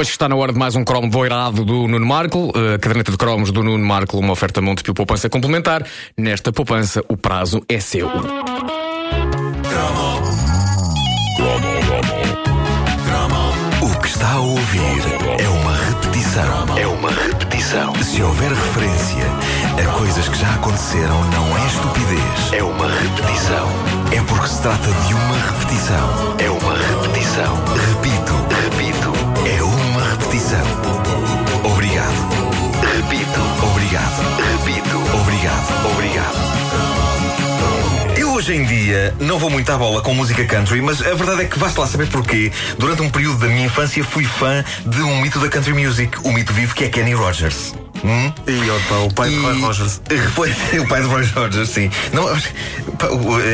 Pois 0.00 0.08
está 0.08 0.26
na 0.30 0.34
hora 0.34 0.50
de 0.50 0.58
mais 0.58 0.74
um 0.74 0.82
cromo 0.82 1.10
doirado 1.10 1.62
do 1.62 1.86
Nuno 1.86 2.06
Marco. 2.06 2.50
A 2.56 2.78
caderneta 2.78 3.10
de 3.12 3.18
cromos 3.18 3.52
do 3.52 3.62
Nuno 3.62 3.84
Marco, 3.84 4.16
uma 4.16 4.32
oferta 4.32 4.62
Montepio 4.62 4.94
Poupança 4.94 5.28
complementar. 5.28 5.86
Nesta 6.16 6.50
poupança, 6.50 7.04
o 7.06 7.18
prazo 7.18 7.62
é 7.68 7.78
seu. 7.80 8.08
O 13.82 14.00
que 14.00 14.08
está 14.08 14.32
a 14.32 14.40
ouvir 14.40 15.02
é 15.38 15.48
uma 15.50 15.76
repetição. 15.76 16.78
É 16.78 16.86
uma 16.86 17.10
repetição. 17.10 17.94
Se 18.02 18.22
houver 18.22 18.52
referência 18.52 19.26
a 19.78 19.98
coisas 19.98 20.26
que 20.30 20.38
já 20.38 20.54
aconteceram, 20.54 21.22
não 21.24 21.58
é 21.58 21.66
estupidez. 21.66 22.52
É 22.52 22.62
uma 22.62 22.86
repetição. 22.86 23.68
É 24.16 24.22
porque 24.22 24.48
se 24.48 24.62
trata 24.62 24.90
de 25.06 25.12
uma 25.12 25.36
repetição. 25.36 26.36
É 26.38 26.48
uma 26.48 26.74
repetição. 26.74 27.54
Repito, 27.92 28.32
repito. 28.64 29.09
Repetição. 30.30 30.62
Obrigado. 31.64 32.14
Repito. 32.94 33.40
Obrigado. 33.66 34.22
Repito. 34.38 34.96
Obrigado. 35.20 35.90
Obrigado. 35.90 36.36
Eu 38.16 38.32
hoje 38.34 38.54
em 38.54 38.64
dia 38.64 39.12
não 39.18 39.40
vou 39.40 39.50
muito 39.50 39.68
à 39.72 39.76
bola 39.76 40.00
com 40.00 40.14
música 40.14 40.44
country, 40.44 40.80
mas 40.80 41.04
a 41.04 41.14
verdade 41.14 41.42
é 41.42 41.46
que 41.46 41.58
basta 41.58 41.80
lá 41.80 41.86
saber 41.88 42.06
porquê. 42.06 42.52
Durante 42.78 43.02
um 43.02 43.10
período 43.10 43.40
da 43.40 43.48
minha 43.48 43.66
infância 43.66 44.04
fui 44.04 44.24
fã 44.24 44.64
de 44.86 45.02
um 45.02 45.20
mito 45.20 45.40
da 45.40 45.48
country 45.48 45.74
music, 45.74 46.16
o 46.22 46.30
mito 46.30 46.52
vivo 46.52 46.76
que 46.76 46.84
é 46.84 46.88
Kenny 46.88 47.12
Rogers. 47.12 47.74
Hum? 48.04 48.32
E 48.46 48.70
opa, 48.70 48.94
o 49.04 49.12
pai 49.14 49.28
de 49.28 49.36
E- 49.36 49.38
Roy 49.42 49.60
Rogers. 49.60 50.00
Foi 50.34 50.50
o 50.78 50.88
pai 50.88 51.02
de 51.02 51.08
Roy 51.08 51.24
Rogers, 51.34 51.68
sim. 51.68 51.90
Não, 52.12 52.28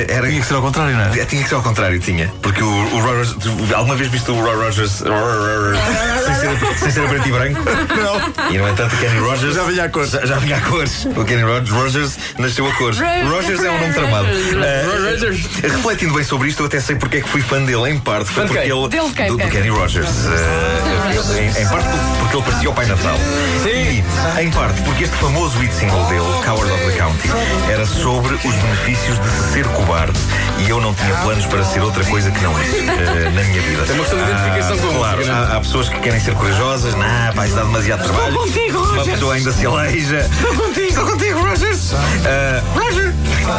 era. 0.09 0.29
Tinha 0.29 0.41
que 0.41 0.47
ser 0.47 0.55
ao 0.55 0.63
contrário, 0.63 0.95
não 0.95 1.03
é? 1.03 1.25
Tinha 1.25 1.43
que 1.43 1.49
ser 1.49 1.55
ao 1.55 1.63
contrário, 1.63 1.99
tinha. 1.99 2.33
Porque 2.43 2.63
o, 2.63 2.67
o 2.69 3.01
Roy 3.01 3.17
Rogers. 3.19 3.37
Alguma 3.75 3.97
vez 3.97 4.11
viste 4.11 4.31
o 4.31 4.35
Roy 4.41 4.55
Rogers 4.57 5.03
sem 6.27 6.35
ser, 6.35 6.79
sem 6.79 6.91
ser 6.91 7.05
a 7.05 7.09
preto 7.09 7.29
e 7.29 7.33
branco? 7.33 7.61
Não. 7.65 8.51
E 8.53 8.59
no 8.59 8.69
entanto, 8.69 8.95
o 8.95 8.99
Kenny 8.99 9.19
Rogers. 9.19 9.55
Já 9.55 9.63
vinha 9.65 9.85
a 9.85 9.89
cores. 9.89 10.11
Já, 10.11 10.27
já 10.27 10.37
vinha 10.39 10.57
a 10.57 10.61
cores. 10.61 11.05
O 11.17 11.25
Kenny 11.25 11.43
Rogers, 11.43 11.71
Rogers 11.71 12.19
nasceu 12.39 12.67
a 12.69 12.73
cores. 12.75 12.99
Rogers 13.29 13.63
é 13.65 13.71
um 13.71 13.81
nome 13.81 13.93
tramado. 13.95 14.27
Ah, 14.29 15.69
refletindo 15.69 16.15
bem 16.15 16.25
sobre 16.25 16.49
isto, 16.49 16.61
eu 16.63 16.67
até 16.67 16.81
sei 16.81 16.97
porque 16.97 17.19
é 17.19 17.21
que 17.21 17.29
fui 17.29 17.43
fã 17.43 17.63
dele. 17.63 17.91
Em 17.91 17.99
parte, 17.99 18.27
foi 18.31 18.43
Fã 18.43 18.49
de 18.49 18.55
porque 18.55 18.73
ele. 18.73 18.89
Dele 18.89 19.13
quem, 19.15 19.27
do, 19.29 19.37
do? 19.37 19.49
Kenny 19.49 19.69
Rogers. 19.71 20.09
Eu- 20.27 21.39
em, 21.39 21.49
em 21.49 21.69
parte 21.69 21.89
porque 22.19 22.26
ele 22.37 22.45
parecia 22.45 22.71
o 22.71 22.75
Pai 22.75 22.87
Natal. 22.87 23.17
Sim. 23.63 24.05
Em 24.41 24.51
parte 24.51 24.81
porque 24.83 25.05
este 25.05 25.17
famoso 25.17 25.59
hit 25.59 25.73
single 25.75 26.05
dele, 26.07 26.27
Coward 26.45 26.71
of 26.71 26.85
the 26.85 26.93
County, 26.99 27.29
era 27.71 27.87
sobre 27.87 28.35
os 28.35 28.55
benefícios 28.55 29.19
de 29.19 29.29
se 29.31 29.53
ser 29.53 29.65
cobarde. 29.69 30.19
E 30.59 30.69
eu 30.69 30.81
não 30.81 30.93
tinha 30.95 31.15
planos 31.17 31.47
para 31.47 31.65
ser 31.65 31.81
outra 31.83 32.05
coisa 32.05 32.31
que 32.31 32.43
não 32.43 32.53
isso 32.63 32.77
eh, 32.77 33.31
na 33.31 33.43
minha 33.45 33.63
vida. 33.63 33.85
É 33.89 33.93
uma 33.93 34.03
questão 34.05 34.19
de 34.19 34.31
identificação 34.31 34.79
com 34.79 34.89
a 34.89 34.93
Claro, 34.99 35.17
música, 35.19 35.33
é? 35.37 35.39
há, 35.39 35.57
há 35.57 35.61
pessoas 35.61 35.89
que 35.89 36.01
querem 36.01 36.21
ser 36.21 36.35
corajosas, 36.35 36.95
não, 36.95 37.33
pá, 37.35 37.47
isso 37.47 37.57
dá 37.57 37.63
demasiado 37.63 38.03
trabalho. 38.05 38.35
contigo, 38.35 38.79
Uma 38.79 38.89
Rogers. 38.97 39.09
pessoa 39.15 39.35
ainda 39.35 39.53
se 39.53 39.67
aleija. 39.67 40.19
Estou 40.31 40.55
contigo, 40.55 40.89
estou 40.89 41.07
contigo, 41.07 41.41
Rogers. 41.41 41.93
Ah, 42.27 42.63
Roger! 42.79 43.15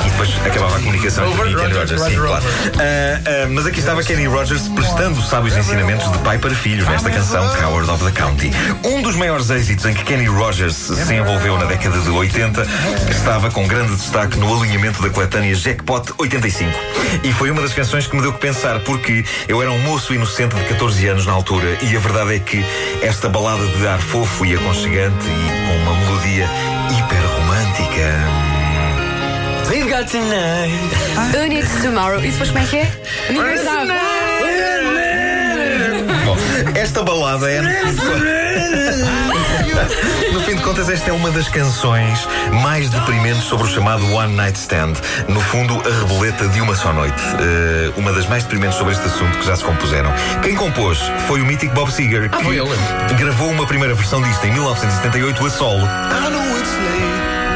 E 0.06 0.10
depois 0.10 0.30
acabava 0.46 0.76
a 0.76 0.80
comunicação 0.80 1.26
entre 1.32 1.44
mim 1.46 1.52
e 1.52 1.56
Kenny 1.56 1.74
Rogers, 1.74 2.02
sim, 2.02 2.16
claro. 2.16 2.44
Ah, 2.78 3.22
ah, 3.26 3.48
mas 3.50 3.66
aqui 3.66 3.80
estava 3.80 4.04
Kenny 4.04 4.26
Rogers 4.28 4.68
prestando 4.68 5.22
sábios 5.22 5.56
ensinamentos 5.56 6.12
de 6.12 6.18
pai 6.20 6.38
para 6.38 6.54
filhos 6.54 6.88
nesta 6.90 7.10
canção 7.10 7.48
Coward 7.56 7.90
of 7.90 8.04
the 8.04 8.12
County. 8.12 8.52
Um 8.84 9.02
dos 9.02 9.16
maiores 9.16 9.50
êxitos 9.50 9.86
em 9.86 9.94
que 9.94 10.04
Kenny 10.04 10.26
Rogers 10.26 10.76
se 10.76 11.14
envolveu 11.14 11.58
na 11.58 11.66
década 11.66 12.00
de 12.00 12.10
80 12.10 12.66
estava 13.10 13.50
com 13.52 13.68
grande 13.68 13.96
destaque 13.96 14.38
no 14.38 14.56
alinhamento 14.56 15.02
da 15.02 15.10
coletânea 15.10 15.54
Jackpot 15.56 16.14
85. 16.18 16.72
E 17.24 17.32
foi 17.34 17.52
uma 17.52 17.62
das 17.62 17.74
canções 17.74 18.08
que 18.08 18.16
me 18.16 18.22
deu 18.22 18.34
que 18.34 18.40
pensar, 18.40 18.80
porque 18.82 19.24
eu 19.48 19.62
era 19.62 19.72
um 19.72 19.80
moço 19.80 20.14
inocente 20.14 20.56
de 20.56 20.64
14 20.66 21.08
anos 21.08 21.26
na 21.26 21.34
altura 21.34 21.78
e 21.82 21.96
a 21.96 22.00
verdade 22.00 22.36
é 22.36 22.40
que 22.40 22.66
esta 23.02 23.30
balada 23.30 23.66
de 23.66 23.88
ar 23.88 24.00
fofo 24.00 24.46
e 24.46 24.54
aconchegante 24.54 25.26
e 25.26 25.68
com 25.68 25.90
uma 25.90 26.00
melodia 26.00 26.50
hiper 26.92 27.26
romântica. 27.36 28.58
We've 29.70 29.90
got 29.90 30.10
tonight. 30.10 30.72
Who 31.34 31.48
needs 31.50 31.82
tomorrow? 31.82 32.24
E 32.24 32.32
depois 32.32 32.50
como 32.50 32.64
é 32.64 32.66
que 32.66 32.78
é? 32.78 32.92
Bom, 33.34 34.17
esta 36.88 37.04
balada 37.04 37.52
é. 37.52 37.62
No 40.34 40.42
fim, 40.42 40.56
de 40.56 40.62
contas- 40.64 40.90
esta 40.90 41.10
é 41.10 41.14
uma 41.14 41.30
das 41.32 41.48
canções 41.50 42.28
mais 42.64 42.90
deprimentes 42.90 43.44
sobre 43.44 43.68
o 43.68 43.70
chamado 43.70 44.10
One 44.14 44.34
Night 44.36 44.58
Stand. 44.58 44.94
No 45.28 45.40
fundo, 45.42 45.82
a 45.86 46.00
rebeleta 46.08 46.48
de 46.48 46.62
uma 46.62 46.74
só 46.76 46.94
noite. 46.94 47.22
Eh, 47.40 47.92
uma 47.98 48.12
das 48.14 48.26
mais 48.28 48.44
deprimentes 48.44 48.78
sobre 48.78 48.94
este 48.94 49.06
assunto 49.06 49.38
que 49.38 49.46
já 49.46 49.56
se 49.56 49.64
compuseram. 49.64 50.12
Quem 50.42 50.56
compôs 50.56 51.00
foi 51.28 51.42
o 51.42 51.46
mítico 51.46 51.74
Bob 51.74 51.92
Seger, 51.92 52.30
que 52.30 52.44
foi 52.44 52.58
ele. 52.58 52.70
gravou 53.18 53.50
uma 53.52 53.66
primeira 53.68 53.94
versão 53.94 54.22
disto 54.22 54.46
em 54.46 54.52
1978 54.54 55.46
a 55.46 55.50
solo. 55.50 55.84
I 55.86 56.30
know 56.30 56.58
it's 56.58 56.72
late. 56.72 57.47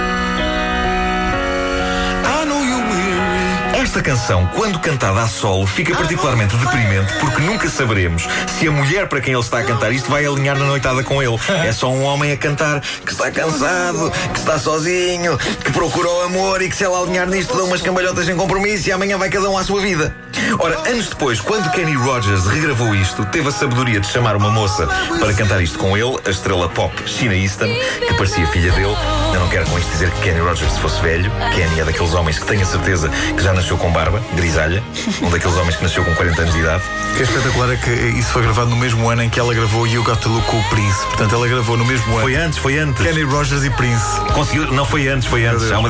Esta 3.91 4.03
canção, 4.03 4.50
quando 4.56 4.79
cantada 4.79 5.22
a 5.22 5.28
solo, 5.28 5.68
fica 5.68 5.94
particularmente 5.94 6.56
deprimente 6.56 7.12
porque 7.19 7.41
nunca 7.41 7.68
saberemos 7.68 8.25
se 8.57 8.66
a 8.66 8.72
mulher 8.72 9.09
para 9.09 9.19
quem 9.19 9.34
ele 9.34 9.44
está 9.44 9.59
a 9.59 9.63
cantar 9.66 9.91
isto 9.91 10.09
vai 10.09 10.25
alinhar 10.25 10.57
na 10.57 10.63
noitada 10.63 11.03
com 11.03 11.22
ele. 11.22 11.38
É 11.62 11.74
só 11.74 11.91
um 11.91 12.03
homem 12.03 12.31
a 12.31 12.38
cantar 12.38 12.80
que 12.80 13.12
está 13.12 13.30
cansado, 13.30 14.09
que 14.31 14.40
está 14.40 14.57
sozinho, 14.57 15.38
que 15.38 15.72
procurou 15.74 16.24
amor 16.24 16.62
e 16.62 16.69
que 16.69 16.75
se 16.75 16.85
ela 16.85 17.01
alinhar 17.01 17.28
nisto 17.28 17.56
dá 17.56 17.63
umas 17.63 17.81
cambalhotas 17.81 18.25
sem 18.25 18.35
compromisso 18.38 18.88
e 18.88 18.94
amanhã 18.94 19.18
vai 19.18 19.30
cada 19.30 19.50
um 19.50 19.57
à 19.57 19.63
sua 19.63 19.81
vida. 19.81 20.16
Ora, 20.59 20.90
anos 20.90 21.09
depois, 21.09 21.40
quando 21.40 21.69
Kenny 21.72 21.94
Rogers 21.94 22.46
regravou 22.46 22.96
isto, 22.96 23.25
teve 23.25 23.50
a 23.50 23.51
sabedoria 23.51 24.00
de 24.00 24.07
chamar 24.07 24.35
uma 24.35 24.50
moça 24.50 24.88
para 25.19 25.34
cantar 25.34 25.62
isto 25.62 25.78
com 25.78 25.97
ele, 25.97 26.18
a 26.25 26.30
estrela 26.30 26.68
pop 26.69 26.94
Sheena 27.06 27.35
Easton, 27.35 27.68
que 28.07 28.13
parecia 28.16 28.47
filha 28.47 28.72
dele. 28.72 28.96
Eu 29.34 29.40
não 29.40 29.50
quero 29.50 29.66
com 29.66 29.78
isto 29.78 29.91
dizer 29.91 30.09
que 30.12 30.22
Kenny 30.22 30.40
Rogers 30.40 30.78
fosse 30.78 31.01
velho. 31.01 31.31
Kenny 31.53 31.80
é 31.80 31.85
daqueles 31.85 32.13
homens 32.13 32.40
que 32.40 32.46
tenho 32.46 32.63
a 32.63 32.66
certeza 32.66 33.09
que 33.09 33.44
já 33.44 33.53
nasceu 33.53 33.78
com 33.81 33.92
barba, 33.92 34.22
grisalha. 34.36 34.81
Um 35.24 35.30
daqueles 35.30 35.58
homens 35.58 35.75
que 35.75 35.84
nasceu 35.84 36.06
com 36.06 36.14
40 36.14 36.42
anos 36.44 36.53
de 36.53 36.59
idade. 36.59 36.84
O 37.12 37.14
que 37.16 37.19
é 37.19 37.24
espetacular 37.24 37.74
é 37.74 37.75
que 37.78 37.90
isso 37.90 38.31
foi 38.31 38.44
gravado 38.44 38.69
no 38.69 38.75
mesmo 38.75 39.09
ano 39.09 39.24
em 39.24 39.30
que 39.30 39.40
ela 39.40 39.53
gravou 39.53 39.88
You 39.88 40.03
Got 40.03 40.18
to 40.19 40.30
Look 40.30 40.46
com 40.46 40.59
o 40.59 40.64
Prince. 40.66 41.00
Portanto, 41.08 41.34
ela 41.36 41.47
gravou 41.47 41.75
no 41.75 41.84
mesmo 41.84 42.12
ano. 42.14 42.22
Foi 42.22 42.36
antes, 42.36 42.58
foi 42.59 42.78
antes. 42.78 43.03
Kenny 43.03 43.24
Rogers 43.24 43.64
e 43.64 43.69
Prince. 43.72 44.06
Conseguiu, 44.34 44.72
não 44.72 44.86
foi 44.86 45.08
antes, 45.08 45.28
foi 45.28 45.46
antes. 45.46 45.69
Uma 45.72 45.90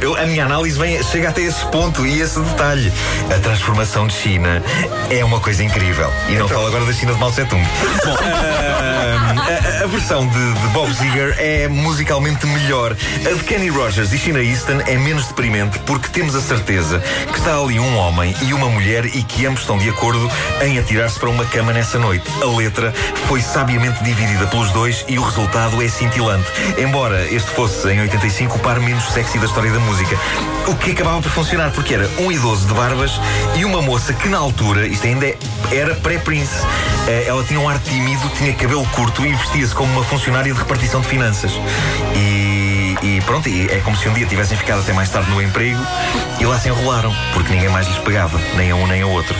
eu- 0.00 0.16
a 0.16 0.24
minha 0.24 0.44
análise 0.46 0.78
vem, 0.78 1.02
chega 1.02 1.30
até 1.30 1.42
esse 1.42 1.64
ponto 1.66 2.06
e 2.06 2.20
esse 2.20 2.38
detalhe. 2.38 2.92
A 3.34 3.38
transformação 3.40 4.06
de 4.06 4.14
China 4.14 4.62
é 5.10 5.24
uma 5.24 5.40
coisa 5.40 5.64
incrível. 5.64 6.10
E 6.28 6.34
não 6.36 6.48
falo 6.48 6.68
agora 6.68 6.84
da 6.84 6.92
China 6.92 7.12
de 7.12 7.18
Mao 7.18 7.30
Tse 7.32 7.44
Tung. 7.44 7.66
Bom, 8.04 8.16
ah, 8.22 9.80
a, 9.80 9.84
a 9.84 9.86
versão 9.88 10.26
de, 10.26 10.52
de 10.54 10.68
Bob 10.68 10.94
Seger 10.94 11.34
é 11.38 11.68
musicalmente 11.68 12.46
melhor. 12.46 12.96
A 13.26 13.34
de 13.34 13.44
Kenny 13.44 13.68
Rogers 13.68 14.12
e 14.12 14.18
China 14.18 14.40
Easton 14.40 14.80
é 14.86 14.96
menos 14.96 15.26
deprimente 15.26 15.78
porque 15.80 16.08
temos 16.08 16.34
a 16.36 16.40
certeza 16.40 17.02
que 17.32 17.38
está 17.38 17.58
ali 17.58 17.80
um 17.80 17.96
homem 17.96 18.34
e 18.42 18.52
uma 18.52 18.68
mulher 18.68 19.06
e 19.06 19.22
que 19.22 19.46
ambos 19.46 19.62
estão 19.62 19.78
de 19.78 19.88
acordo 19.88 20.30
em 20.60 20.78
atirar-se 20.78 21.18
para 21.18 21.30
uma 21.30 21.46
cama 21.46 21.72
nessa 21.72 21.98
noite. 21.98 22.30
A 22.42 22.56
letra 22.56 22.92
foi 23.26 23.40
sabiamente 23.40 24.04
dividida 24.04 24.46
pelos 24.46 24.70
dois 24.70 25.02
e 25.08 25.18
o 25.18 25.22
resultado 25.22 25.82
é 25.82 25.88
cintilante. 25.88 26.44
Embora 26.76 27.24
este 27.32 27.50
fosse, 27.50 27.88
em 27.88 28.00
85, 28.02 28.56
o 28.56 28.58
par 28.58 28.78
menos 28.80 29.10
sexy 29.12 29.38
da 29.38 29.46
história 29.46 29.70
da 29.70 29.80
música. 29.80 30.16
O 30.66 30.74
que 30.76 30.90
acabava 30.90 31.22
por 31.22 31.30
funcionar, 31.30 31.70
porque 31.72 31.94
era 31.94 32.08
um 32.18 32.30
idoso 32.30 32.66
de 32.66 32.74
barbas 32.74 33.12
e 33.56 33.64
uma 33.64 33.80
moça 33.80 34.12
que, 34.12 34.28
na 34.28 34.38
altura, 34.38 34.86
isto 34.86 35.06
ainda 35.06 35.34
era 35.70 35.94
pré-Prince, 35.96 36.54
eh, 37.08 37.24
ela 37.26 37.42
tinha 37.44 37.58
um 37.58 37.68
ar 37.68 37.78
tímido, 37.78 38.28
tinha 38.36 38.52
cabelo 38.52 38.86
curto 38.88 39.24
e 39.24 39.32
vestia-se 39.32 39.74
como 39.74 39.90
uma 39.92 40.04
funcionária 40.04 40.52
de 40.52 40.58
repartição 40.58 41.00
de 41.00 41.08
finanças. 41.08 41.52
E, 42.14 42.41
e 43.02 43.20
pronto, 43.22 43.48
e 43.48 43.66
é 43.66 43.80
como 43.80 43.96
se 43.96 44.08
um 44.08 44.12
dia 44.12 44.26
tivessem 44.26 44.56
ficado 44.56 44.80
até 44.80 44.92
mais 44.92 45.10
tarde 45.10 45.28
no 45.30 45.42
emprego 45.42 45.80
e 46.38 46.46
lá 46.46 46.58
se 46.58 46.68
enrolaram, 46.68 47.12
porque 47.32 47.52
ninguém 47.52 47.68
mais 47.68 47.86
lhes 47.86 47.98
pagava, 47.98 48.40
nem 48.56 48.70
a 48.70 48.76
um 48.76 48.86
nem 48.86 49.02
a 49.02 49.06
outro. 49.06 49.34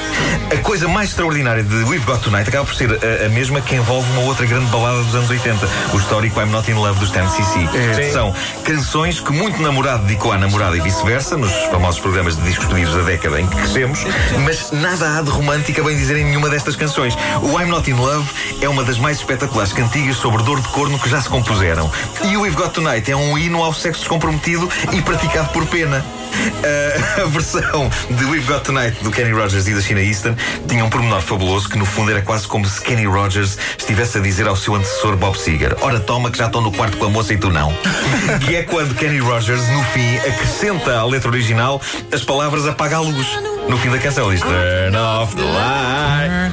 A 0.52 0.56
coisa 0.62 0.88
mais 0.88 1.10
extraordinária 1.10 1.62
de 1.62 1.74
We've 1.84 2.04
Got 2.04 2.20
Tonight 2.20 2.48
acaba 2.48 2.64
por 2.64 2.74
ser 2.74 2.90
a, 2.90 3.26
a 3.26 3.28
mesma 3.28 3.60
que 3.60 3.76
envolve 3.76 4.10
uma 4.12 4.22
outra 4.22 4.46
grande 4.46 4.66
balada 4.66 5.02
dos 5.02 5.14
anos 5.14 5.30
80, 5.30 5.68
o 5.92 5.98
histórico 5.98 6.40
I'm 6.40 6.46
Not 6.46 6.70
in 6.70 6.74
Love 6.74 6.98
dos 6.98 7.10
Ten 7.10 7.28
CC. 7.28 8.12
São 8.12 8.34
canções 8.64 9.20
que 9.20 9.32
muito 9.32 9.62
namorado 9.62 10.04
dedicou 10.04 10.32
à 10.32 10.38
namorada 10.38 10.76
e 10.76 10.80
vice-versa, 10.80 11.36
nos 11.36 11.52
famosos 11.70 12.00
programas 12.00 12.36
de 12.36 12.42
discos 12.42 12.66
pedidos 12.66 12.94
da 12.94 13.02
década 13.02 13.40
em 13.40 13.46
que 13.46 13.56
crescemos, 13.56 14.04
mas 14.44 14.72
nada 14.72 15.18
há 15.18 15.22
de 15.22 15.30
romântica, 15.30 15.82
bem 15.84 15.96
dizer, 15.96 16.16
em 16.16 16.24
nenhuma 16.24 16.48
destas 16.48 16.74
canções. 16.74 17.16
O 17.42 17.60
I'm 17.60 17.66
Not 17.66 17.88
in 17.88 17.94
Love 17.94 18.28
é 18.60 18.68
uma 18.68 18.82
das 18.82 18.98
mais 18.98 19.18
espetaculares 19.18 19.72
cantigas 19.72 20.16
sobre 20.16 20.42
dor 20.42 20.60
de 20.60 20.68
corno 20.68 20.98
que 20.98 21.08
já 21.08 21.20
se 21.20 21.28
compuseram. 21.28 21.90
E 22.24 22.36
o 22.36 22.40
We've 22.42 22.56
Got 22.56 22.70
Tonight 22.70 23.10
é 23.10 23.16
um 23.16 23.38
hino 23.38 23.51
ao 23.60 23.74
sexo 23.74 24.00
descomprometido 24.02 24.70
e 24.92 25.02
praticado 25.02 25.48
por 25.48 25.66
pena. 25.66 25.98
Uh, 25.98 27.22
a 27.22 27.26
versão 27.26 27.90
de 28.10 28.24
We've 28.24 28.46
Got 28.46 28.60
Tonight 28.60 29.02
do 29.02 29.10
Kenny 29.10 29.32
Rogers 29.32 29.66
e 29.66 29.74
da 29.74 29.80
China 29.80 30.00
Easton 30.00 30.34
tinha 30.66 30.84
um 30.84 30.88
pormenor 30.88 31.20
fabuloso 31.20 31.68
que 31.68 31.76
no 31.76 31.84
fundo 31.84 32.10
era 32.10 32.22
quase 32.22 32.46
como 32.46 32.64
se 32.66 32.80
Kenny 32.80 33.04
Rogers 33.04 33.58
estivesse 33.78 34.18
a 34.18 34.20
dizer 34.20 34.46
ao 34.48 34.56
seu 34.56 34.74
antecessor 34.74 35.16
Bob 35.16 35.36
Seger: 35.36 35.76
Ora, 35.80 36.00
toma 36.00 36.30
que 36.30 36.38
já 36.38 36.46
estou 36.46 36.62
no 36.62 36.72
quarto 36.72 36.96
com 36.96 37.06
a 37.06 37.10
moça 37.10 37.34
e 37.34 37.38
tu 37.38 37.50
não. 37.50 37.72
que 38.46 38.56
é 38.56 38.62
quando 38.62 38.94
Kenny 38.94 39.18
Rogers, 39.18 39.68
no 39.68 39.82
fim, 39.84 40.16
acrescenta 40.18 40.98
à 40.98 41.04
letra 41.04 41.30
original 41.30 41.80
as 42.12 42.22
palavras 42.22 42.66
apaga 42.66 42.96
a 42.96 43.00
luz. 43.00 43.26
No 43.68 43.76
fim 43.78 43.90
da 43.90 43.98
canção 43.98 44.30
diz 44.30 44.40
Turn 44.40 44.96
off 44.96 45.34
the 45.36 45.42
light. 45.42 46.52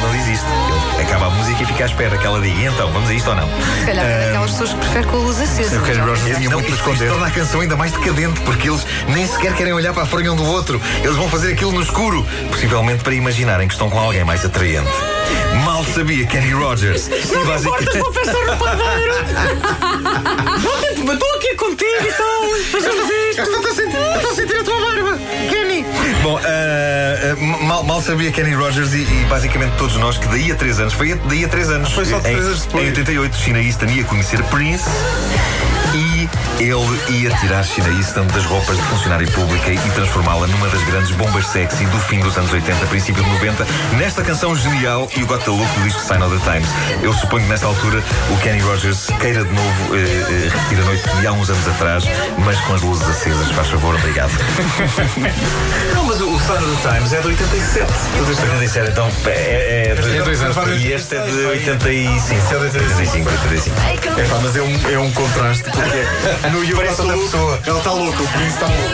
Não 0.00 0.10
diz 0.12 0.26
isto. 0.28 0.46
Ele 0.94 1.02
acaba 1.02 1.26
a 1.26 1.30
música 1.30 1.62
e 1.62 1.66
fica 1.66 1.84
à 1.84 1.86
espera 1.86 2.16
que 2.18 2.26
ela 2.26 2.40
diga, 2.40 2.60
"E 2.60 2.64
então, 2.66 2.90
vamos 2.92 3.08
a 3.10 3.14
isto 3.14 3.30
ou 3.30 3.36
não? 3.36 3.48
Se 3.80 3.86
calhar 3.86 4.04
é 4.04 4.26
daquelas 4.26 4.50
pessoas 4.50 4.70
que 4.72 4.78
preferem 4.78 5.08
com 5.08 5.16
a 5.16 5.20
luz 5.20 5.40
acesa. 5.40 5.78
O 5.78 5.82
Kenny 5.82 5.98
Rogers 6.00 6.20
tinha 6.22 6.34
Não, 6.34 6.40
muito 6.40 6.54
a 6.54 6.60
isto, 6.60 6.74
isto 6.74 6.90
esconder. 6.90 7.10
torna 7.10 7.26
a 7.26 7.30
canção 7.30 7.60
ainda 7.60 7.76
mais 7.76 7.92
decadente 7.92 8.40
porque 8.40 8.68
eles 8.68 8.86
nem 9.08 9.26
sequer 9.26 9.54
querem 9.54 9.72
olhar 9.72 9.92
para 9.94 10.02
a 10.02 10.06
fronha 10.06 10.32
um 10.32 10.36
do 10.36 10.44
outro. 10.44 10.80
Eles 11.02 11.16
vão 11.16 11.28
fazer 11.28 11.52
aquilo 11.52 11.72
no 11.72 11.82
escuro, 11.82 12.26
possivelmente 12.50 13.02
para 13.04 13.14
imaginarem 13.14 13.66
que 13.68 13.74
estão 13.74 13.88
com 13.90 13.98
alguém 13.98 14.24
mais 14.24 14.44
atraente. 14.44 14.90
Mal 15.64 15.84
sabia 15.84 16.26
Kenny 16.26 16.52
Rogers. 16.52 17.08
e 17.08 17.44
basicamente. 17.44 17.98
Estou 21.12 21.34
aqui 21.36 21.54
contigo 21.56 22.06
e 22.06 22.12
tal. 22.12 22.48
Fazemos 22.70 23.08
isto. 23.10 23.42
Estou 23.42 23.70
a 23.70 23.74
sentir, 23.74 23.96
estou 24.16 24.30
a 24.30 24.34
sentir 24.34 24.56
a 24.56 24.64
tua 24.64 24.80
barba, 24.80 25.18
Kenny! 25.50 25.84
Bom, 26.22 26.38
ah, 26.38 26.42
ah, 26.46 27.64
mal, 27.64 27.82
mal 27.84 28.00
sabia 28.02 28.30
Kenny 28.32 28.54
Rogers 28.54 28.94
e, 28.94 29.02
e 29.02 29.26
basicamente 29.28 29.76
todos 29.76 29.96
nós 29.96 30.16
que 30.18 30.26
daí 30.28 30.50
a 30.50 30.54
3 30.54 30.80
anos, 30.80 30.94
foi 30.94 31.14
daí 31.14 31.44
a 31.44 31.48
3 31.48 31.70
anos. 31.70 31.92
Foi 31.92 32.04
só 32.04 32.18
em, 32.18 32.22
três 32.22 32.44
anos 32.44 32.64
depois. 32.64 32.84
Em 32.84 32.88
88, 32.88 33.36
China 33.36 33.60
Easton 33.60 33.86
ia 33.86 34.04
conhecer 34.04 34.42
Prince. 34.44 34.84
Ele 36.58 37.20
ia 37.20 37.30
tirar 37.36 37.64
China 37.64 37.88
Easton 37.98 38.26
das 38.26 38.44
roupas 38.44 38.76
de 38.76 38.82
funcionária 38.84 39.26
pública 39.32 39.72
e 39.72 39.90
transformá-la 39.90 40.46
numa 40.46 40.68
das 40.68 40.82
grandes 40.84 41.10
bombas 41.12 41.46
sexy 41.48 41.84
do 41.86 41.98
fim 41.98 42.20
dos 42.20 42.36
anos 42.38 42.52
80, 42.52 42.86
princípio 42.86 43.22
de 43.22 43.30
90, 43.30 43.66
nesta 43.96 44.22
canção 44.22 44.54
genial 44.54 45.08
e 45.16 45.22
o 45.22 45.26
Got 45.26 45.44
the 45.44 45.50
Look 45.50 45.68
do 45.74 45.82
disco 45.82 46.00
Sign 46.00 46.22
of 46.22 46.38
the 46.38 46.52
Times. 46.52 46.68
Eu 47.02 47.12
suponho 47.12 47.44
que 47.44 47.50
nesta 47.50 47.66
altura 47.66 48.02
o 48.30 48.38
Kenny 48.38 48.60
Rogers 48.60 49.06
queira 49.20 49.44
de 49.44 49.52
novo 49.52 49.96
eh, 49.96 49.98
eh, 49.98 50.48
repetir 50.48 50.78
a 50.78 50.84
noite 50.84 51.08
de 51.20 51.26
há 51.26 51.32
uns 51.32 51.50
anos 51.50 51.68
atrás, 51.68 52.04
mas 52.38 52.58
com 52.60 52.74
as 52.74 52.82
luzes 52.82 53.08
acesas. 53.08 53.50
Faz 53.50 53.68
favor, 53.68 53.94
obrigado. 53.96 54.30
Não, 55.94 56.04
mas 56.04 56.20
o, 56.20 56.34
o 56.34 56.38
Sign 56.40 56.64
of 56.64 56.82
the 56.82 56.92
Times 56.92 57.12
é 57.12 57.20
de 57.20 57.26
87. 57.28 57.92
87, 58.28 58.90
então 58.90 59.08
é, 59.26 59.30
é, 59.30 60.16
É 60.18 60.22
dois 60.22 60.42
anos. 60.42 60.56
E 60.80 60.92
este 60.92 61.16
é 61.16 61.24
de 61.24 61.46
85. 61.46 62.54
85, 62.54 63.30
85. 63.30 64.20
É 64.20 64.24
pá, 64.24 64.38
mas 64.42 64.56
é 64.56 64.62
um, 64.62 64.92
é 64.92 64.98
um 64.98 65.10
contraste 65.12 65.64
porque 65.64 65.80
é, 65.80 66.43
no 66.50 66.64
You 66.64 66.76
Parece 66.76 67.00
outra 67.00 67.16
pessoa. 67.16 67.60
Ele 67.66 67.78
está 67.78 67.92
louco, 67.92 68.22
o 68.22 68.28
Prince 68.28 68.54
está 68.54 68.66
louco. 68.66 68.84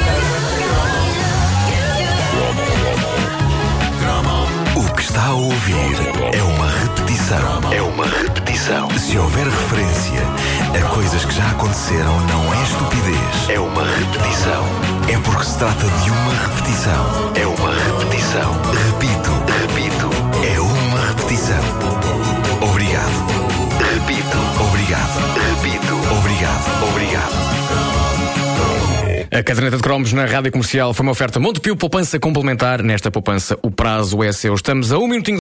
O 4.77 4.95
que 4.95 5.03
está 5.03 5.27
a 5.27 5.35
ouvir 5.35 5.75
é 6.33 6.43
uma 6.43 6.67
repetição. 6.71 7.61
É 7.73 7.83
uma 7.83 8.07
repetição. 8.07 8.89
Se 8.99 9.19
houver 9.19 9.47
referência 9.47 10.21
a 10.79 10.95
coisas 10.95 11.25
que 11.25 11.35
já 11.35 11.51
aconteceram, 11.51 12.21
não 12.21 12.55
é 12.55 12.63
estupidez. 12.63 13.49
É 13.49 13.59
uma 13.59 13.85
repetição. 13.85 14.65
É 15.09 15.19
porque 15.19 15.45
se 15.45 15.59
trata 15.59 15.87
de 15.87 16.11
uma 16.11 16.35
repetição. 16.35 17.33
É 17.35 17.47
uma 17.47 17.73
repetição. 17.75 18.53
Repito, 18.87 19.31
repito. 19.61 20.11
É 20.55 20.61
uma 20.61 21.07
repetição. 21.09 22.00
A 29.41 29.43
caderneta 29.43 29.79
de 29.79 29.83
cromos 29.83 30.13
na 30.13 30.27
rádio 30.27 30.53
comercial 30.53 30.93
foi 30.93 31.03
uma 31.03 31.13
oferta 31.13 31.41
Montepio 31.41 31.75
Poupança 31.75 32.21
Complementar. 32.21 32.83
Nesta 32.83 33.11
poupança, 33.11 33.59
o 33.63 33.71
prazo 33.71 34.23
é 34.23 34.31
seu. 34.33 34.55
Estamos 34.55 34.93
a 34.93 34.99
um 34.99 35.09
minutinho 35.09 35.39